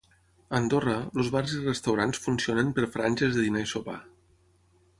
[0.43, 3.99] A Andorra, els bars i restaurants funcionen per franges de dinar i sopar.